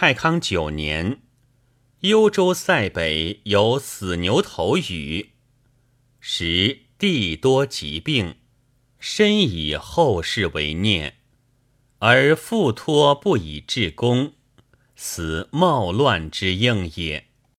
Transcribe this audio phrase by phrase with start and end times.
[0.00, 1.22] 太康九年，
[2.02, 5.32] 幽州塞北有死牛头雨，
[6.20, 8.36] 时地多疾病，
[9.00, 11.16] 深以后世为念，
[11.98, 14.34] 而复托不以治功，
[14.94, 17.27] 死冒乱之应也。